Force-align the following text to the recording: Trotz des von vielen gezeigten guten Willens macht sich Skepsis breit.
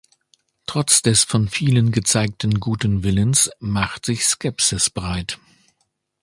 Trotz 0.65 1.03
des 1.03 1.23
von 1.25 1.47
vielen 1.47 1.91
gezeigten 1.91 2.59
guten 2.59 3.03
Willens 3.03 3.51
macht 3.59 4.07
sich 4.07 4.25
Skepsis 4.25 4.89
breit. 4.89 5.37